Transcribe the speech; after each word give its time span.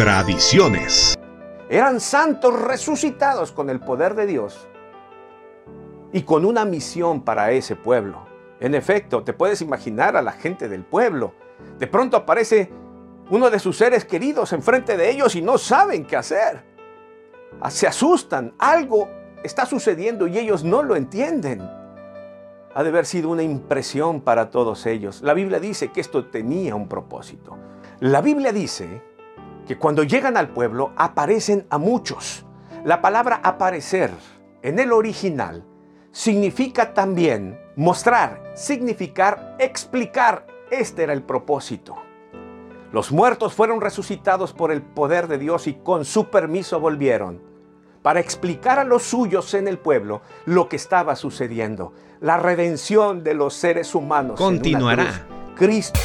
Tradiciones. 0.00 1.14
Eran 1.68 2.00
santos 2.00 2.58
resucitados 2.58 3.52
con 3.52 3.68
el 3.68 3.80
poder 3.80 4.14
de 4.14 4.24
Dios 4.24 4.66
y 6.10 6.22
con 6.22 6.46
una 6.46 6.64
misión 6.64 7.20
para 7.20 7.50
ese 7.50 7.76
pueblo. 7.76 8.26
En 8.60 8.74
efecto, 8.74 9.22
te 9.24 9.34
puedes 9.34 9.60
imaginar 9.60 10.16
a 10.16 10.22
la 10.22 10.32
gente 10.32 10.70
del 10.70 10.84
pueblo. 10.84 11.34
De 11.78 11.86
pronto 11.86 12.16
aparece 12.16 12.70
uno 13.28 13.50
de 13.50 13.58
sus 13.58 13.76
seres 13.76 14.06
queridos 14.06 14.54
enfrente 14.54 14.96
de 14.96 15.10
ellos 15.10 15.36
y 15.36 15.42
no 15.42 15.58
saben 15.58 16.06
qué 16.06 16.16
hacer. 16.16 16.64
Se 17.68 17.86
asustan, 17.86 18.54
algo 18.58 19.06
está 19.44 19.66
sucediendo 19.66 20.26
y 20.26 20.38
ellos 20.38 20.64
no 20.64 20.82
lo 20.82 20.96
entienden. 20.96 21.60
Ha 22.74 22.82
de 22.82 22.88
haber 22.88 23.04
sido 23.04 23.28
una 23.28 23.42
impresión 23.42 24.22
para 24.22 24.48
todos 24.48 24.86
ellos. 24.86 25.20
La 25.20 25.34
Biblia 25.34 25.60
dice 25.60 25.92
que 25.92 26.00
esto 26.00 26.24
tenía 26.24 26.74
un 26.74 26.88
propósito. 26.88 27.58
La 27.98 28.22
Biblia 28.22 28.50
dice 28.50 29.09
que 29.70 29.78
cuando 29.78 30.02
llegan 30.02 30.36
al 30.36 30.48
pueblo 30.48 30.90
aparecen 30.96 31.64
a 31.70 31.78
muchos. 31.78 32.44
La 32.84 33.00
palabra 33.00 33.40
aparecer 33.44 34.10
en 34.62 34.80
el 34.80 34.90
original 34.90 35.64
significa 36.10 36.92
también 36.92 37.56
mostrar, 37.76 38.50
significar, 38.56 39.54
explicar. 39.60 40.44
Este 40.72 41.04
era 41.04 41.12
el 41.12 41.22
propósito. 41.22 41.94
Los 42.90 43.12
muertos 43.12 43.54
fueron 43.54 43.80
resucitados 43.80 44.52
por 44.52 44.72
el 44.72 44.82
poder 44.82 45.28
de 45.28 45.38
Dios 45.38 45.68
y 45.68 45.74
con 45.74 46.04
su 46.04 46.30
permiso 46.30 46.80
volvieron 46.80 47.40
para 48.02 48.18
explicar 48.18 48.80
a 48.80 48.84
los 48.84 49.04
suyos 49.04 49.54
en 49.54 49.68
el 49.68 49.78
pueblo 49.78 50.20
lo 50.46 50.68
que 50.68 50.74
estaba 50.74 51.14
sucediendo. 51.14 51.92
La 52.20 52.38
redención 52.38 53.22
de 53.22 53.34
los 53.34 53.54
seres 53.54 53.94
humanos. 53.94 54.36
Continuará. 54.36 55.28
Cristo 55.54 56.00